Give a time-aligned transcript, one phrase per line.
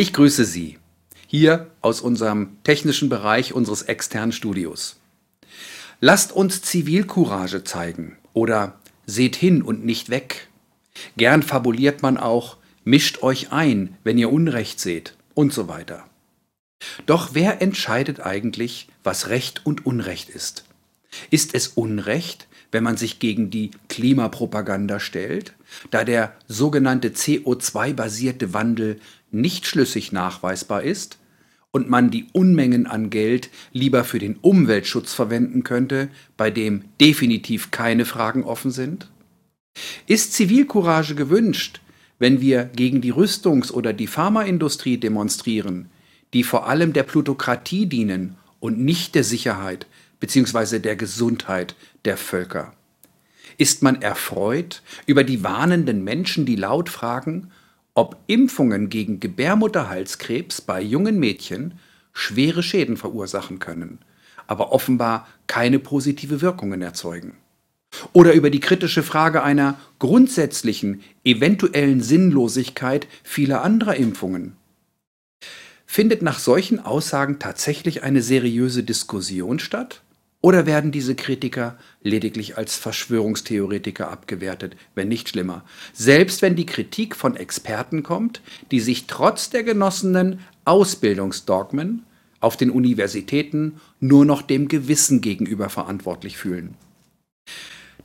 [0.00, 0.78] Ich grüße Sie
[1.26, 5.00] hier aus unserem technischen Bereich unseres externen Studios.
[6.00, 10.46] Lasst uns Zivilcourage zeigen oder seht hin und nicht weg.
[11.16, 16.08] Gern fabuliert man auch, mischt euch ein, wenn ihr Unrecht seht und so weiter.
[17.06, 20.64] Doch wer entscheidet eigentlich, was Recht und Unrecht ist?
[21.30, 25.54] Ist es Unrecht, wenn man sich gegen die Klimapropaganda stellt,
[25.90, 29.00] da der sogenannte CO2-basierte Wandel
[29.30, 31.18] nicht schlüssig nachweisbar ist
[31.70, 37.70] und man die Unmengen an Geld lieber für den Umweltschutz verwenden könnte, bei dem definitiv
[37.70, 39.08] keine Fragen offen sind?
[40.06, 41.80] Ist Zivilcourage gewünscht,
[42.18, 45.88] wenn wir gegen die Rüstungs- oder die Pharmaindustrie demonstrieren,
[46.32, 49.86] die vor allem der Plutokratie dienen und nicht der Sicherheit
[50.20, 50.78] bzw.
[50.78, 51.74] der Gesundheit
[52.04, 52.72] der Völker?
[53.56, 57.50] Ist man erfreut über die warnenden Menschen, die laut fragen,
[57.94, 61.74] ob Impfungen gegen Gebärmutterhalskrebs bei jungen Mädchen
[62.12, 63.98] schwere Schäden verursachen können,
[64.46, 67.36] aber offenbar keine positive Wirkungen erzeugen?
[68.12, 74.56] Oder über die kritische Frage einer grundsätzlichen, eventuellen Sinnlosigkeit vieler anderer Impfungen?
[75.86, 80.02] Findet nach solchen Aussagen tatsächlich eine seriöse Diskussion statt?
[80.40, 85.64] Oder werden diese Kritiker lediglich als Verschwörungstheoretiker abgewertet, wenn nicht schlimmer?
[85.92, 92.04] Selbst wenn die Kritik von Experten kommt, die sich trotz der genossenen Ausbildungsdogmen
[92.40, 96.76] auf den Universitäten nur noch dem Gewissen gegenüber verantwortlich fühlen.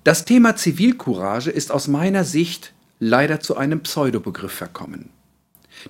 [0.03, 5.09] Das Thema Zivilcourage ist aus meiner Sicht leider zu einem Pseudobegriff verkommen.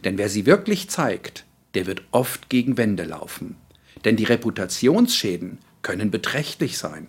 [0.04, 3.56] Denn wer sie wirklich zeigt, der wird oft gegen Wände laufen.
[4.04, 7.08] Denn die Reputationsschäden können beträchtlich sein.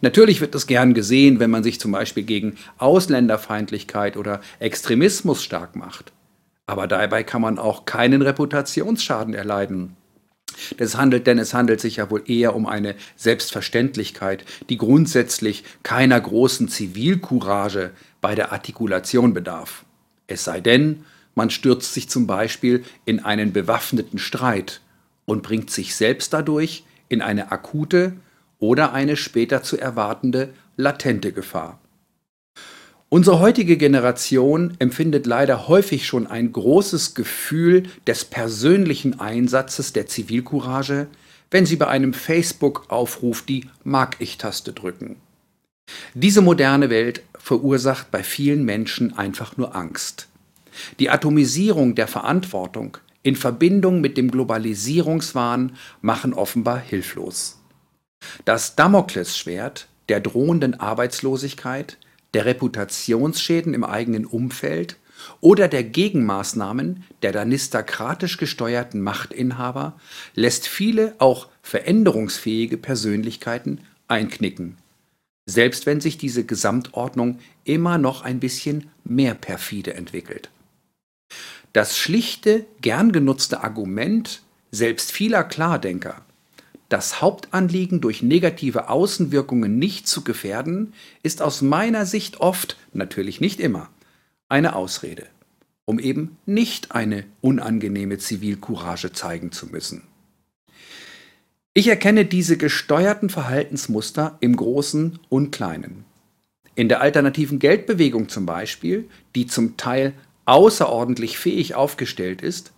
[0.00, 5.76] Natürlich wird es gern gesehen, wenn man sich zum Beispiel gegen Ausländerfeindlichkeit oder Extremismus stark
[5.76, 6.12] macht.
[6.66, 9.96] Aber dabei kann man auch keinen Reputationsschaden erleiden.
[10.76, 16.20] Das handelt, denn es handelt sich ja wohl eher um eine Selbstverständlichkeit, die grundsätzlich keiner
[16.20, 19.84] großen Zivilcourage bei der Artikulation bedarf.
[20.26, 24.80] Es sei denn, man stürzt sich zum Beispiel in einen bewaffneten Streit
[25.24, 28.14] und bringt sich selbst dadurch in eine akute
[28.58, 31.78] oder eine später zu erwartende latente Gefahr.
[33.10, 41.06] Unsere heutige Generation empfindet leider häufig schon ein großes Gefühl des persönlichen Einsatzes der Zivilcourage,
[41.50, 45.16] wenn sie bei einem Facebook-Aufruf die Mag ich-Taste drücken.
[46.12, 50.28] Diese moderne Welt verursacht bei vielen Menschen einfach nur Angst.
[50.98, 57.58] Die Atomisierung der Verantwortung in Verbindung mit dem Globalisierungswahn machen offenbar hilflos.
[58.44, 61.98] Das Damoklesschwert der drohenden Arbeitslosigkeit,
[62.34, 64.96] der Reputationsschäden im eigenen Umfeld
[65.40, 69.98] oder der Gegenmaßnahmen der danistakratisch gesteuerten Machtinhaber
[70.34, 74.76] lässt viele auch veränderungsfähige Persönlichkeiten einknicken,
[75.46, 80.50] selbst wenn sich diese Gesamtordnung immer noch ein bisschen mehr perfide entwickelt.
[81.72, 86.22] Das schlichte, gern genutzte Argument selbst vieler Klardenker,
[86.88, 93.60] das Hauptanliegen durch negative Außenwirkungen nicht zu gefährden, ist aus meiner Sicht oft, natürlich nicht
[93.60, 93.90] immer,
[94.48, 95.26] eine Ausrede,
[95.84, 100.02] um eben nicht eine unangenehme Zivilcourage zeigen zu müssen.
[101.74, 106.04] Ich erkenne diese gesteuerten Verhaltensmuster im Großen und Kleinen.
[106.74, 110.14] In der alternativen Geldbewegung zum Beispiel, die zum Teil
[110.48, 112.72] außerordentlich fähig aufgestellt ist,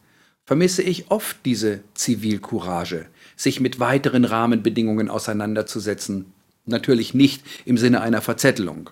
[0.44, 6.32] vermisse ich oft diese Zivilcourage, sich mit weiteren Rahmenbedingungen auseinanderzusetzen,
[6.66, 8.91] natürlich nicht im Sinne einer Verzettelung.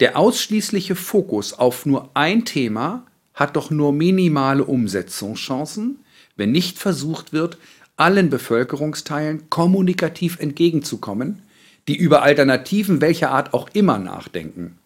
[0.00, 6.00] Der ausschließliche Fokus auf nur ein Thema hat doch nur minimale Umsetzungschancen,
[6.36, 7.56] wenn nicht versucht wird,
[7.96, 11.40] allen Bevölkerungsteilen kommunikativ entgegenzukommen,
[11.88, 14.76] die über Alternativen welcher Art auch immer nachdenken,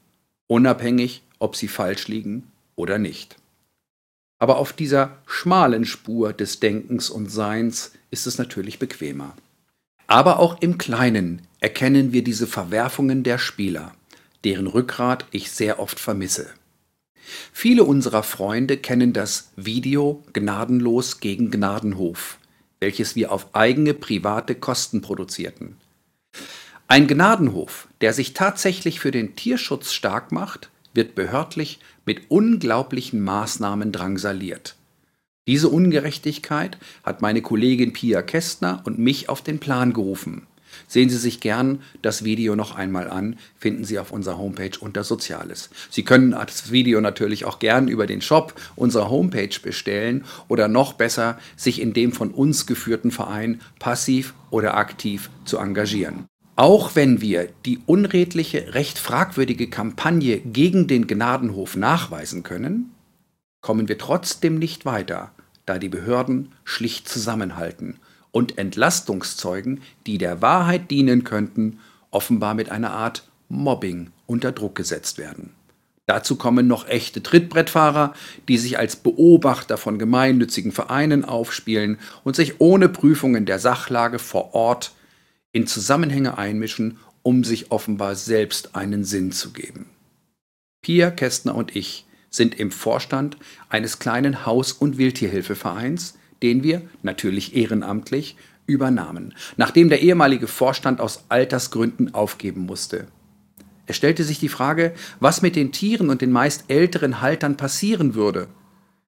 [0.46, 2.49] unabhängig, ob sie falsch liegen
[2.80, 3.36] oder nicht.
[4.38, 9.36] Aber auf dieser schmalen Spur des Denkens und Seins ist es natürlich bequemer.
[10.06, 13.94] Aber auch im Kleinen erkennen wir diese Verwerfungen der Spieler,
[14.44, 16.48] deren Rückgrat ich sehr oft vermisse.
[17.52, 22.38] Viele unserer Freunde kennen das Video Gnadenlos gegen Gnadenhof,
[22.80, 25.76] welches wir auf eigene private Kosten produzierten.
[26.88, 33.92] Ein Gnadenhof, der sich tatsächlich für den Tierschutz stark macht, wird behördlich mit unglaublichen Maßnahmen
[33.92, 34.76] drangsaliert.
[35.46, 40.46] Diese Ungerechtigkeit hat meine Kollegin Pia Kästner und mich auf den Plan gerufen,
[40.86, 45.04] Sehen Sie sich gern das Video noch einmal an, finden Sie auf unserer Homepage unter
[45.04, 45.70] Soziales.
[45.90, 50.94] Sie können das Video natürlich auch gern über den Shop unserer Homepage bestellen oder noch
[50.94, 56.29] besser sich in dem von uns geführten Verein passiv oder aktiv zu engagieren.
[56.60, 62.90] Auch wenn wir die unredliche, recht fragwürdige Kampagne gegen den Gnadenhof nachweisen können,
[63.62, 65.30] kommen wir trotzdem nicht weiter,
[65.64, 67.96] da die Behörden schlicht zusammenhalten
[68.30, 71.78] und Entlastungszeugen, die der Wahrheit dienen könnten,
[72.10, 75.54] offenbar mit einer Art Mobbing unter Druck gesetzt werden.
[76.04, 78.12] Dazu kommen noch echte Trittbrettfahrer,
[78.48, 84.54] die sich als Beobachter von gemeinnützigen Vereinen aufspielen und sich ohne Prüfungen der Sachlage vor
[84.54, 84.92] Ort
[85.52, 89.86] in Zusammenhänge einmischen, um sich offenbar selbst einen Sinn zu geben.
[90.82, 93.36] Pia Kästner und ich sind im Vorstand
[93.68, 98.36] eines kleinen Haus- und Wildtierhilfevereins, den wir, natürlich ehrenamtlich,
[98.66, 103.08] übernahmen, nachdem der ehemalige Vorstand aus Altersgründen aufgeben musste.
[103.86, 108.14] Es stellte sich die Frage, was mit den Tieren und den meist älteren Haltern passieren
[108.14, 108.46] würde,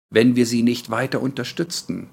[0.10, 2.10] wenn wir sie nicht weiter unterstützten.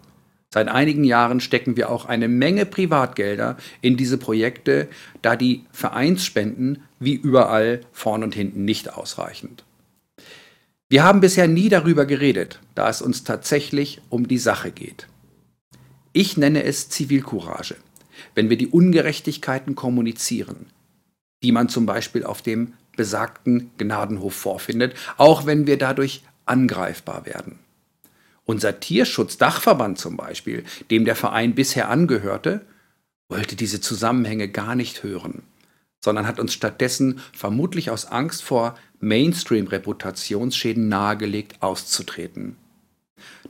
[0.56, 4.88] Seit einigen Jahren stecken wir auch eine Menge Privatgelder in diese Projekte,
[5.20, 9.64] da die Vereinsspenden wie überall vorn und hinten nicht ausreichend.
[10.88, 15.08] Wir haben bisher nie darüber geredet, da es uns tatsächlich um die Sache geht.
[16.14, 17.76] Ich nenne es Zivilcourage,
[18.34, 20.68] wenn wir die Ungerechtigkeiten kommunizieren,
[21.42, 27.58] die man zum Beispiel auf dem besagten Gnadenhof vorfindet, auch wenn wir dadurch angreifbar werden.
[28.46, 32.62] Unser Tierschutzdachverband zum Beispiel, dem der Verein bisher angehörte,
[33.28, 35.42] wollte diese Zusammenhänge gar nicht hören
[36.06, 42.54] sondern hat uns stattdessen vermutlich aus Angst vor Mainstream-Reputationsschäden nahegelegt, auszutreten.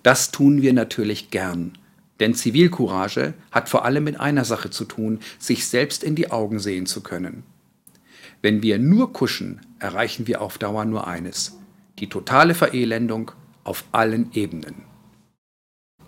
[0.02, 1.76] Das tun wir natürlich gern,
[2.18, 6.58] denn Zivilcourage hat vor allem mit einer Sache zu tun, sich selbst in die Augen
[6.58, 7.42] sehen zu können.
[8.40, 11.58] Wenn wir nur kuschen, erreichen wir auf Dauer nur eines,
[11.98, 13.32] die totale Verelendung
[13.64, 14.85] auf allen Ebenen.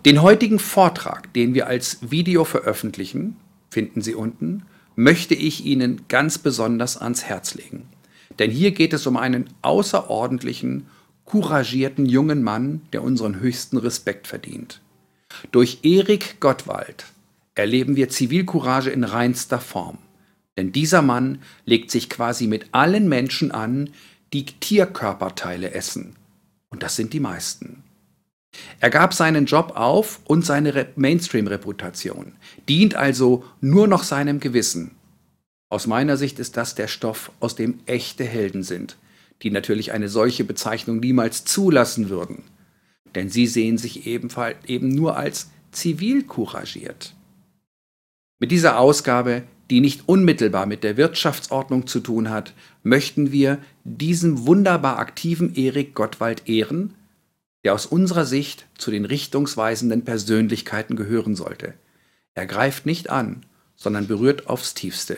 [0.05, 3.35] Den heutigen Vortrag, den wir als Video veröffentlichen,
[3.69, 4.63] finden Sie unten,
[4.95, 7.89] möchte ich Ihnen ganz besonders ans Herz legen.
[8.39, 10.85] Denn hier geht es um einen außerordentlichen,
[11.25, 14.81] couragierten jungen Mann, der unseren höchsten Respekt verdient.
[15.51, 17.05] Durch Erik Gottwald
[17.53, 19.97] erleben wir Zivilcourage in reinster Form.
[20.57, 23.89] Denn dieser Mann legt sich quasi mit allen Menschen an,
[24.31, 26.15] die Tierkörperteile essen.
[26.69, 27.83] Und das sind die meisten.
[28.79, 32.33] Er gab seinen Job auf und seine Mainstream-Reputation,
[32.67, 34.91] dient also nur noch seinem Gewissen.
[35.69, 38.97] Aus meiner Sicht ist das der Stoff, aus dem echte Helden sind,
[39.43, 42.43] die natürlich eine solche Bezeichnung niemals zulassen würden.
[43.15, 47.15] Denn sie sehen sich ebenfalls eben nur als zivil couragiert.
[48.39, 54.47] Mit dieser Ausgabe, die nicht unmittelbar mit der Wirtschaftsordnung zu tun hat, möchten wir diesen
[54.47, 56.95] wunderbar aktiven Erik Gottwald ehren
[57.63, 61.73] der aus unserer Sicht zu den richtungsweisenden Persönlichkeiten gehören sollte.
[62.33, 63.45] Er greift nicht an,
[63.75, 65.17] sondern berührt aufs tiefste.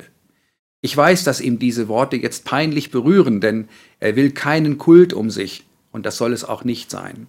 [0.82, 3.68] Ich weiß, dass ihm diese Worte jetzt peinlich berühren, denn
[4.00, 7.28] er will keinen Kult um sich, und das soll es auch nicht sein.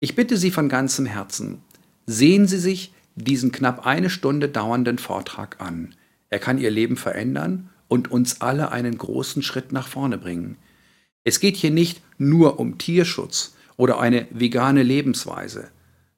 [0.00, 1.62] Ich bitte Sie von ganzem Herzen,
[2.06, 5.94] sehen Sie sich diesen knapp eine Stunde dauernden Vortrag an.
[6.28, 10.56] Er kann Ihr Leben verändern und uns alle einen großen Schritt nach vorne bringen.
[11.24, 15.68] Es geht hier nicht nur um Tierschutz, oder eine vegane Lebensweise.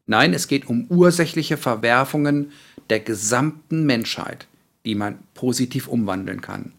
[0.06, 2.52] Nein, es geht um ursächliche Verwerfungen
[2.88, 4.46] der gesamten Menschheit,
[4.84, 6.72] die man positiv umwandeln kann.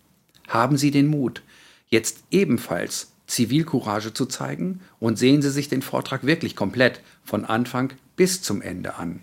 [0.48, 1.44] Haben Sie den Mut,
[1.90, 7.94] jetzt ebenfalls Zivilcourage zu zeigen und sehen Sie sich den Vortrag wirklich komplett von Anfang
[8.16, 9.22] bis zum Ende an.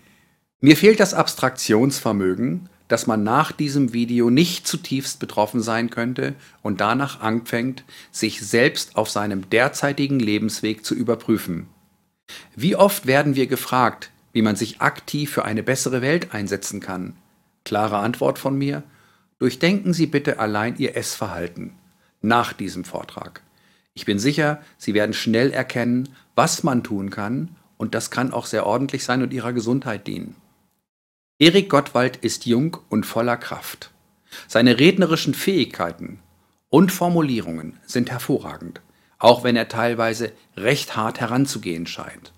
[0.61, 6.81] Mir fehlt das Abstraktionsvermögen, dass man nach diesem Video nicht zutiefst betroffen sein könnte und
[6.81, 11.67] danach anfängt, sich selbst auf seinem derzeitigen Lebensweg zu überprüfen.
[12.55, 17.15] Wie oft werden wir gefragt, wie man sich aktiv für eine bessere Welt einsetzen kann?
[17.65, 18.83] Klare Antwort von mir,
[19.39, 21.73] durchdenken Sie bitte allein Ihr Essverhalten
[22.21, 23.41] nach diesem Vortrag.
[23.93, 28.45] Ich bin sicher, Sie werden schnell erkennen, was man tun kann, und das kann auch
[28.45, 30.35] sehr ordentlich sein und Ihrer Gesundheit dienen.
[31.39, 33.91] Erik Gottwald ist jung und voller Kraft.
[34.47, 36.17] Seine rednerischen Fähigkeiten
[36.69, 38.81] und Formulierungen sind hervorragend,
[39.19, 42.33] auch wenn er teilweise recht hart heranzugehen scheint.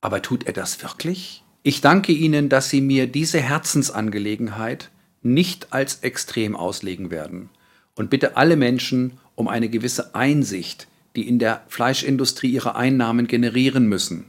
[0.00, 1.42] Aber tut er das wirklich?
[1.64, 7.50] Ich danke Ihnen, dass Sie mir diese Herzensangelegenheit nicht als extrem auslegen werden
[7.96, 13.88] und bitte alle Menschen um eine gewisse Einsicht, die in der Fleischindustrie ihre Einnahmen generieren
[13.88, 14.26] müssen.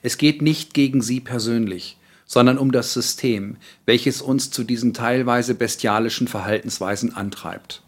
[0.00, 1.98] Es geht nicht gegen Sie persönlich,
[2.30, 3.56] sondern um das System,
[3.86, 7.82] welches uns zu diesen teilweise bestialischen Verhaltensweisen antreibt.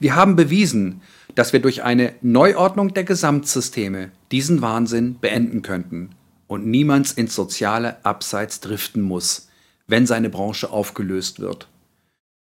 [0.00, 1.02] Wir haben bewiesen,
[1.36, 6.10] dass wir durch eine Neuordnung der Gesamtsysteme diesen Wahnsinn beenden könnten
[6.48, 9.48] und niemand ins soziale Abseits driften muss,
[9.86, 11.68] wenn seine Branche aufgelöst wird.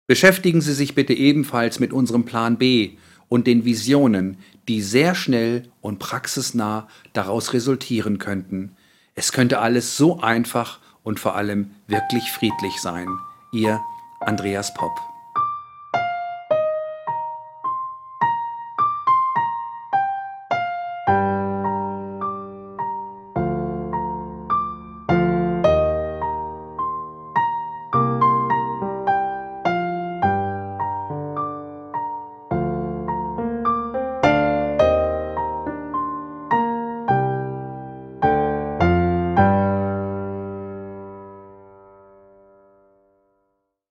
[0.06, 2.92] Beschäftigen Sie sich bitte ebenfalls mit unserem Plan B
[3.28, 8.76] und den Visionen, die sehr schnell und praxisnah daraus resultieren könnten.
[9.14, 13.08] Es könnte alles so einfach und vor allem wirklich friedlich sein.
[13.52, 13.80] Ihr
[14.20, 15.11] Andreas Popp.